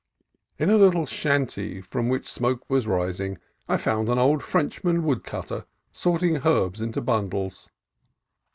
In 0.57 0.71
a 0.71 0.77
little 0.79 1.05
shanty 1.05 1.79
from 1.79 2.09
which 2.09 2.27
smoke 2.27 2.67
was 2.71 2.87
rising 2.87 3.37
I 3.69 3.77
found 3.77 4.09
an 4.09 4.17
old 4.17 4.41
Frenchman 4.41 5.03
woodcutter, 5.03 5.67
sorting 5.91 6.37
herbs 6.43 6.81
into 6.81 7.01
bundles. 7.01 7.69